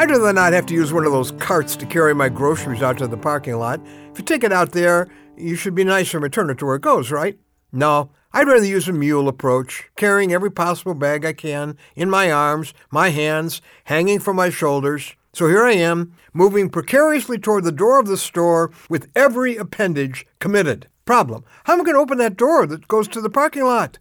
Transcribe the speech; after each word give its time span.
I'd 0.00 0.10
rather 0.10 0.32
not 0.32 0.52
have 0.52 0.66
to 0.66 0.74
use 0.74 0.92
one 0.92 1.04
of 1.04 1.10
those 1.10 1.32
carts 1.32 1.74
to 1.74 1.84
carry 1.84 2.14
my 2.14 2.28
groceries 2.28 2.82
out 2.82 2.98
to 2.98 3.08
the 3.08 3.16
parking 3.16 3.56
lot. 3.56 3.80
If 4.12 4.18
you 4.18 4.24
take 4.24 4.44
it 4.44 4.52
out 4.52 4.70
there, 4.70 5.08
you 5.36 5.56
should 5.56 5.74
be 5.74 5.82
nice 5.82 6.14
and 6.14 6.22
return 6.22 6.50
it 6.50 6.58
to 6.58 6.66
where 6.66 6.76
it 6.76 6.82
goes, 6.82 7.10
right? 7.10 7.36
No, 7.72 8.12
I'd 8.32 8.46
rather 8.46 8.64
use 8.64 8.86
a 8.86 8.92
mule 8.92 9.26
approach, 9.26 9.90
carrying 9.96 10.32
every 10.32 10.52
possible 10.52 10.94
bag 10.94 11.24
I 11.24 11.32
can 11.32 11.76
in 11.96 12.08
my 12.08 12.30
arms, 12.30 12.74
my 12.92 13.08
hands, 13.08 13.60
hanging 13.86 14.20
from 14.20 14.36
my 14.36 14.50
shoulders. 14.50 15.16
So 15.32 15.48
here 15.48 15.64
I 15.64 15.72
am, 15.72 16.14
moving 16.32 16.70
precariously 16.70 17.36
toward 17.36 17.64
the 17.64 17.72
door 17.72 17.98
of 17.98 18.06
the 18.06 18.16
store 18.16 18.70
with 18.88 19.10
every 19.16 19.56
appendage 19.56 20.24
committed. 20.38 20.86
Problem 21.06 21.42
How 21.64 21.72
am 21.72 21.80
I 21.80 21.82
going 21.82 21.96
to 21.96 22.00
open 22.00 22.18
that 22.18 22.36
door 22.36 22.68
that 22.68 22.86
goes 22.86 23.08
to 23.08 23.20
the 23.20 23.30
parking 23.30 23.64
lot? 23.64 23.98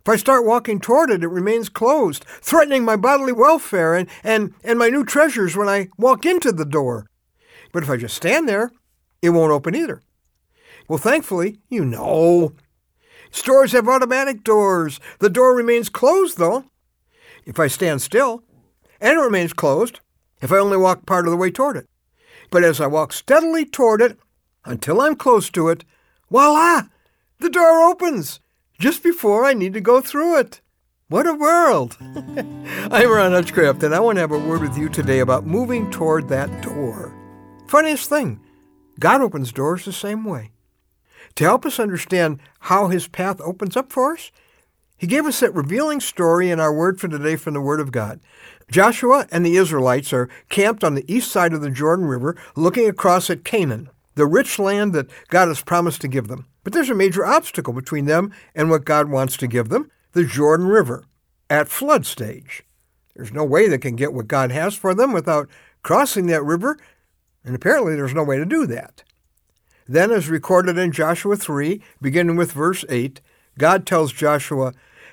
If 0.00 0.08
I 0.08 0.16
start 0.16 0.46
walking 0.46 0.80
toward 0.80 1.10
it, 1.10 1.22
it 1.22 1.28
remains 1.28 1.68
closed, 1.68 2.24
threatening 2.24 2.84
my 2.84 2.96
bodily 2.96 3.32
welfare 3.32 3.94
and, 3.94 4.08
and, 4.24 4.54
and 4.64 4.78
my 4.78 4.88
new 4.88 5.04
treasures 5.04 5.56
when 5.56 5.68
I 5.68 5.88
walk 5.98 6.24
into 6.24 6.52
the 6.52 6.64
door. 6.64 7.06
But 7.72 7.82
if 7.82 7.90
I 7.90 7.96
just 7.96 8.16
stand 8.16 8.48
there, 8.48 8.72
it 9.20 9.30
won't 9.30 9.52
open 9.52 9.74
either. 9.74 10.02
Well, 10.88 10.98
thankfully, 10.98 11.58
you 11.68 11.84
know, 11.84 12.54
Stores 13.30 13.72
have 13.72 13.88
automatic 13.88 14.42
doors. 14.42 14.98
The 15.20 15.30
door 15.30 15.54
remains 15.54 15.88
closed, 15.88 16.38
though. 16.38 16.64
If 17.44 17.58
I 17.60 17.68
stand 17.68 18.02
still, 18.02 18.42
and 19.00 19.18
it 19.18 19.22
remains 19.22 19.52
closed 19.52 20.00
if 20.42 20.52
I 20.52 20.58
only 20.58 20.76
walk 20.76 21.06
part 21.06 21.26
of 21.26 21.30
the 21.30 21.36
way 21.36 21.50
toward 21.50 21.76
it. 21.76 21.88
But 22.50 22.64
as 22.64 22.80
I 22.80 22.86
walk 22.86 23.12
steadily 23.12 23.64
toward 23.64 24.02
it 24.02 24.18
until 24.64 25.00
I'm 25.00 25.14
close 25.14 25.48
to 25.50 25.68
it, 25.68 25.84
voila! 26.30 26.82
The 27.38 27.50
door 27.50 27.82
opens 27.82 28.40
just 28.80 29.02
before 29.02 29.44
I 29.44 29.52
need 29.52 29.74
to 29.74 29.80
go 29.80 30.00
through 30.00 30.38
it. 30.38 30.62
What 31.08 31.26
a 31.26 31.34
world! 31.34 31.98
I'm 32.00 33.10
Ron 33.10 33.32
Hutchcraft, 33.32 33.82
and 33.82 33.94
I 33.94 34.00
want 34.00 34.16
to 34.16 34.20
have 34.20 34.32
a 34.32 34.38
word 34.38 34.62
with 34.62 34.78
you 34.78 34.88
today 34.88 35.18
about 35.18 35.46
moving 35.46 35.90
toward 35.90 36.28
that 36.28 36.62
door. 36.62 37.14
Funniest 37.66 38.08
thing, 38.08 38.40
God 38.98 39.20
opens 39.20 39.52
doors 39.52 39.84
the 39.84 39.92
same 39.92 40.24
way. 40.24 40.52
To 41.34 41.44
help 41.44 41.66
us 41.66 41.78
understand 41.78 42.40
how 42.60 42.88
his 42.88 43.06
path 43.06 43.38
opens 43.42 43.76
up 43.76 43.92
for 43.92 44.14
us, 44.14 44.32
he 44.96 45.06
gave 45.06 45.26
us 45.26 45.40
that 45.40 45.54
revealing 45.54 46.00
story 46.00 46.50
in 46.50 46.58
our 46.58 46.72
word 46.72 47.00
for 47.00 47.08
today 47.08 47.36
from 47.36 47.54
the 47.54 47.60
Word 47.60 47.80
of 47.80 47.92
God. 47.92 48.20
Joshua 48.70 49.26
and 49.30 49.44
the 49.44 49.56
Israelites 49.56 50.12
are 50.12 50.28
camped 50.48 50.84
on 50.84 50.94
the 50.94 51.10
east 51.12 51.30
side 51.30 51.52
of 51.52 51.60
the 51.60 51.70
Jordan 51.70 52.06
River 52.06 52.36
looking 52.56 52.88
across 52.88 53.28
at 53.28 53.44
Canaan, 53.44 53.90
the 54.14 54.26
rich 54.26 54.58
land 54.58 54.94
that 54.94 55.10
God 55.28 55.48
has 55.48 55.62
promised 55.62 56.00
to 56.02 56.08
give 56.08 56.28
them. 56.28 56.46
But 56.62 56.72
there's 56.72 56.90
a 56.90 56.94
major 56.94 57.24
obstacle 57.24 57.72
between 57.72 58.04
them 58.04 58.32
and 58.54 58.70
what 58.70 58.84
God 58.84 59.08
wants 59.08 59.36
to 59.38 59.46
give 59.46 59.68
them 59.68 59.90
the 60.12 60.24
Jordan 60.24 60.66
River 60.66 61.04
at 61.48 61.68
flood 61.68 62.06
stage. 62.06 62.62
There's 63.14 63.32
no 63.32 63.44
way 63.44 63.68
they 63.68 63.78
can 63.78 63.96
get 63.96 64.12
what 64.12 64.28
God 64.28 64.50
has 64.50 64.74
for 64.74 64.94
them 64.94 65.12
without 65.12 65.48
crossing 65.82 66.26
that 66.26 66.42
river, 66.42 66.78
and 67.44 67.54
apparently 67.54 67.94
there's 67.94 68.14
no 68.14 68.24
way 68.24 68.36
to 68.36 68.44
do 68.44 68.66
that. 68.66 69.02
Then, 69.86 70.12
as 70.12 70.28
recorded 70.28 70.78
in 70.78 70.92
Joshua 70.92 71.36
3, 71.36 71.82
beginning 72.00 72.36
with 72.36 72.52
verse 72.52 72.84
8, 72.88 73.20
God 73.58 73.86
tells 73.86 74.12
Joshua, 74.12 74.72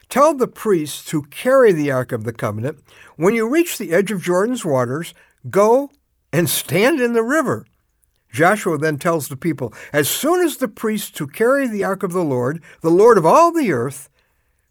Tell 0.10 0.34
the 0.34 0.48
priests 0.48 1.10
who 1.12 1.24
carry 1.24 1.72
the 1.72 1.92
Ark 1.92 2.12
of 2.12 2.24
the 2.24 2.32
Covenant. 2.32 2.80
When 3.16 3.34
you 3.34 3.50
reach 3.50 3.78
the 3.78 3.92
edge 3.92 4.12
of 4.12 4.22
Jordan's 4.22 4.64
waters, 4.64 5.14
go 5.50 5.92
and 6.32 6.50
stand 6.50 7.02
in 7.02 7.14
the 7.14 7.24
river. 7.24 7.66
Joshua 8.38 8.78
then 8.78 9.00
tells 9.00 9.28
the 9.28 9.36
people, 9.36 9.74
As 9.92 10.08
soon 10.08 10.46
as 10.46 10.58
the 10.58 10.68
priests 10.68 11.18
who 11.18 11.26
carry 11.26 11.68
the 11.68 11.84
Ark 11.84 12.04
of 12.04 12.14
the 12.14 12.24
Lord, 12.24 12.62
the 12.82 12.92
Lord 12.92 13.18
of 13.18 13.26
all 13.26 13.52
the 13.52 13.72
earth, 13.72 14.10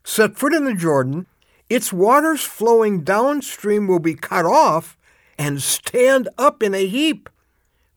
set 0.05 0.37
foot 0.37 0.53
in 0.53 0.63
the 0.63 0.73
Jordan, 0.73 1.27
its 1.69 1.91
waters 1.91 2.43
flowing 2.43 3.03
downstream 3.03 3.85
will 3.85 3.99
be 3.99 4.15
cut 4.15 4.45
off 4.45 4.97
and 5.37 5.61
stand 5.61 6.29
up 6.37 6.63
in 6.63 6.73
a 6.73 6.87
heap. 6.87 7.29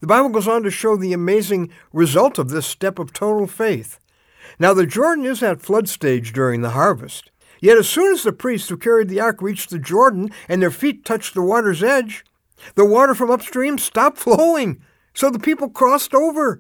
The 0.00 0.08
Bible 0.08 0.30
goes 0.30 0.48
on 0.48 0.64
to 0.64 0.72
show 0.72 0.96
the 0.96 1.12
amazing 1.12 1.70
result 1.92 2.38
of 2.38 2.50
this 2.50 2.66
step 2.66 2.98
of 2.98 3.12
total 3.12 3.46
faith. 3.46 4.00
Now, 4.58 4.75
the 4.75 4.87
Jordan 4.87 5.25
is 5.25 5.41
at 5.41 5.62
flood 5.62 5.88
stage 5.88 6.32
during 6.32 6.62
the 6.62 6.70
harvest. 6.70 7.31
Yet, 7.60 7.78
as 7.78 7.88
soon 7.88 8.12
as 8.12 8.25
the 8.25 8.32
priests 8.32 8.69
who 8.69 8.76
carried 8.76 9.08
the 9.08 9.20
ark 9.20 9.41
reached 9.41 9.70
the 9.70 9.78
Jordan 9.78 10.31
and 10.48 10.60
their 10.60 10.72
feet 10.72 11.04
touched 11.04 11.34
the 11.34 11.42
water's 11.42 11.82
edge, 11.82 12.25
the 12.75 12.84
water 12.84 13.14
from 13.14 13.31
upstream 13.31 13.78
stopped 13.78 14.19
flowing. 14.19 14.82
So 15.15 15.31
the 15.31 15.38
people 15.38 15.69
crossed 15.69 16.15
over. 16.15 16.59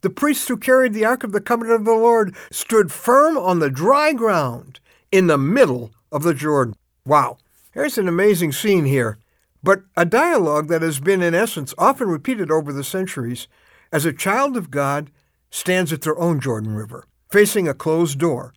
The 0.00 0.10
priests 0.10 0.48
who 0.48 0.56
carried 0.56 0.94
the 0.94 1.04
ark 1.04 1.22
of 1.22 1.32
the 1.32 1.40
covenant 1.40 1.80
of 1.80 1.84
the 1.84 1.92
Lord 1.92 2.34
stood 2.50 2.90
firm 2.90 3.38
on 3.38 3.60
the 3.60 3.70
dry 3.70 4.12
ground 4.12 4.80
in 5.12 5.28
the 5.28 5.38
middle 5.38 5.92
of 6.10 6.22
the 6.22 6.34
Jordan. 6.34 6.74
Wow, 7.06 7.38
there's 7.74 7.98
an 7.98 8.08
amazing 8.08 8.52
scene 8.52 8.84
here 8.84 9.18
but 9.62 9.82
a 9.96 10.04
dialogue 10.04 10.68
that 10.68 10.82
has 10.82 10.98
been, 10.98 11.22
in 11.22 11.34
essence, 11.34 11.72
often 11.78 12.08
repeated 12.08 12.50
over 12.50 12.72
the 12.72 12.84
centuries 12.84 13.46
as 13.92 14.04
a 14.04 14.12
child 14.12 14.56
of 14.56 14.70
God 14.70 15.10
stands 15.50 15.92
at 15.92 16.02
their 16.02 16.18
own 16.18 16.40
Jordan 16.40 16.74
River, 16.74 17.06
facing 17.30 17.68
a 17.68 17.74
closed 17.74 18.18
door 18.18 18.52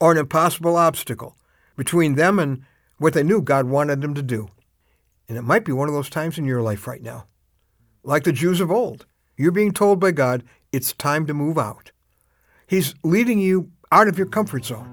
or 0.00 0.12
an 0.12 0.18
impossible 0.18 0.76
obstacle 0.76 1.36
between 1.76 2.16
them 2.16 2.38
and 2.38 2.64
what 2.98 3.12
they 3.14 3.22
knew 3.22 3.40
God 3.40 3.66
wanted 3.66 4.00
them 4.00 4.14
to 4.14 4.22
do. 4.22 4.48
And 5.28 5.38
it 5.38 5.42
might 5.42 5.64
be 5.64 5.72
one 5.72 5.88
of 5.88 5.94
those 5.94 6.10
times 6.10 6.38
in 6.38 6.44
your 6.44 6.62
life 6.62 6.86
right 6.86 7.02
now. 7.02 7.26
Like 8.04 8.24
the 8.24 8.32
Jews 8.32 8.60
of 8.60 8.68
old, 8.68 9.06
you're 9.36 9.52
being 9.52 9.70
told 9.70 10.00
by 10.00 10.10
God 10.10 10.42
it's 10.72 10.92
time 10.92 11.24
to 11.26 11.34
move 11.34 11.56
out. 11.56 11.92
He's 12.66 12.96
leading 13.04 13.38
you 13.38 13.70
out 13.92 14.08
of 14.08 14.18
your 14.18 14.26
comfort 14.26 14.64
zone. 14.64 14.88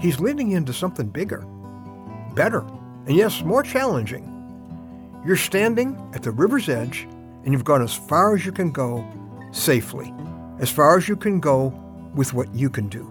He's 0.00 0.18
leading 0.18 0.50
you 0.50 0.56
into 0.56 0.72
something 0.72 1.10
bigger, 1.10 1.46
better, 2.34 2.66
and 3.06 3.14
yes, 3.14 3.44
more 3.44 3.62
challenging. 3.62 4.26
You're 5.24 5.36
standing 5.36 5.96
at 6.12 6.24
the 6.24 6.32
river's 6.32 6.68
edge 6.68 7.06
and 7.44 7.52
you've 7.52 7.62
gone 7.62 7.82
as 7.82 7.94
far 7.94 8.34
as 8.34 8.44
you 8.44 8.50
can 8.50 8.72
go 8.72 9.06
safely, 9.52 10.12
as 10.58 10.70
far 10.70 10.98
as 10.98 11.08
you 11.08 11.14
can 11.14 11.38
go 11.38 11.68
with 12.16 12.34
what 12.34 12.52
you 12.52 12.68
can 12.68 12.88
do. 12.88 13.06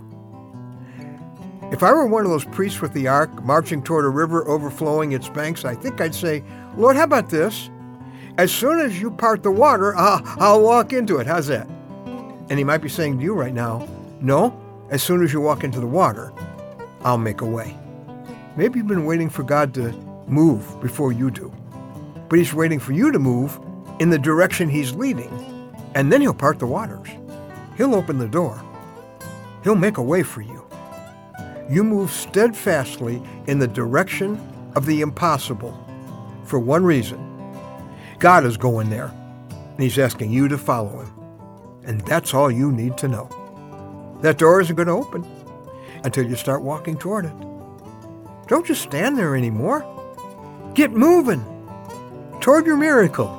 If 1.71 1.81
I 1.81 1.93
were 1.93 2.07
one 2.07 2.25
of 2.25 2.31
those 2.31 2.43
priests 2.43 2.81
with 2.81 2.91
the 2.91 3.07
ark 3.07 3.41
marching 3.45 3.83
toward 3.83 4.03
a 4.03 4.09
river 4.09 4.45
overflowing 4.49 5.13
its 5.13 5.29
banks, 5.29 5.63
I 5.63 5.75
think 5.75 6.01
I'd 6.01 6.13
say, 6.13 6.43
Lord, 6.75 6.97
how 6.97 7.03
about 7.03 7.29
this? 7.29 7.69
As 8.39 8.51
soon 8.51 8.79
as 8.79 8.99
you 8.99 9.11
part 9.11 9.43
the 9.43 9.51
water, 9.51 9.95
I'll, 9.95 10.21
I'll 10.39 10.61
walk 10.63 10.93
into 10.93 11.17
it. 11.17 11.27
How's 11.27 11.47
that? 11.47 11.67
And 12.49 12.57
he 12.57 12.63
might 12.63 12.81
be 12.81 12.89
saying 12.89 13.19
to 13.19 13.23
you 13.23 13.35
right 13.35 13.53
now, 13.53 13.87
No, 14.21 14.59
as 14.89 15.03
soon 15.03 15.23
as 15.23 15.31
you 15.31 15.41
walk 15.41 15.63
into 15.63 15.79
the 15.79 15.85
water, 15.85 16.33
I'll 17.03 17.17
make 17.17 17.41
a 17.41 17.45
way. 17.45 17.77
Maybe 18.55 18.79
you've 18.79 18.87
been 18.87 19.05
waiting 19.05 19.29
for 19.29 19.43
God 19.43 19.75
to 19.75 19.91
move 20.27 20.81
before 20.81 21.11
you 21.11 21.29
do 21.29 21.53
but 22.29 22.37
he's 22.37 22.53
waiting 22.53 22.79
for 22.79 22.93
you 22.93 23.11
to 23.11 23.19
move 23.19 23.59
in 23.99 24.11
the 24.11 24.19
direction 24.19 24.69
he's 24.69 24.93
leading. 24.93 25.73
And 25.95 26.13
then 26.13 26.21
he'll 26.21 26.33
part 26.33 26.59
the 26.59 26.67
waters. 26.67 27.09
He'll 27.75 27.95
open 27.95 28.19
the 28.19 28.27
door. 28.27 28.63
He'll 29.63 29.75
make 29.75 29.97
a 29.97 30.03
way 30.03 30.21
for 30.21 30.41
you. 30.41 30.65
You 31.69 31.83
move 31.83 32.11
steadfastly 32.11 33.21
in 33.47 33.59
the 33.59 33.67
direction 33.67 34.39
of 34.75 34.85
the 34.85 35.01
impossible 35.01 35.77
for 36.45 36.59
one 36.59 36.83
reason. 36.83 37.25
God 38.19 38.45
is 38.45 38.57
going 38.57 38.89
there, 38.89 39.13
and 39.49 39.79
he's 39.79 39.97
asking 39.97 40.31
you 40.31 40.49
to 40.49 40.57
follow 40.57 41.01
him. 41.01 41.13
And 41.85 42.01
that's 42.01 42.33
all 42.33 42.51
you 42.51 42.71
need 42.71 42.97
to 42.97 43.07
know. 43.07 43.29
That 44.21 44.37
door 44.37 44.59
isn't 44.59 44.75
going 44.75 44.87
to 44.87 44.93
open 44.93 45.25
until 46.03 46.27
you 46.27 46.35
start 46.35 46.61
walking 46.61 46.97
toward 46.97 47.25
it. 47.25 47.33
Don't 48.47 48.65
just 48.65 48.81
stand 48.81 49.17
there 49.17 49.35
anymore. 49.35 49.85
Get 50.73 50.91
moving 50.91 51.43
toward 52.41 52.65
your 52.65 52.77
miracle. 52.77 53.38